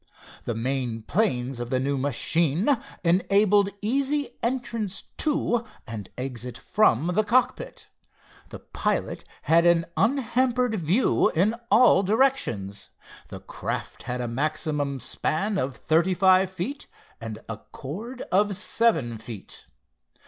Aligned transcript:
The 0.45 0.55
main 0.55 1.03
planes 1.03 1.59
of 1.59 1.69
the 1.69 1.79
new 1.79 1.95
machine 1.95 2.67
enabled 3.03 3.69
easy 3.83 4.29
entrance 4.41 5.03
to, 5.17 5.63
and 5.85 6.09
exit 6.17 6.57
from, 6.57 7.11
the 7.13 7.21
cockpit. 7.23 7.87
The 8.49 8.57
pilot 8.57 9.23
had 9.43 9.63
an 9.67 9.85
unhampered 9.95 10.73
view 10.73 11.29
in 11.35 11.53
all 11.69 12.01
directions. 12.01 12.89
The 13.27 13.41
craft 13.41 14.01
had 14.01 14.21
a 14.21 14.27
maximum 14.27 14.99
span 14.99 15.59
of 15.59 15.75
thirty 15.75 16.15
five 16.15 16.49
feet 16.49 16.87
and 17.21 17.37
a 17.47 17.57
chord 17.57 18.23
of 18.31 18.57
seven 18.57 19.19
feet. 19.19 19.67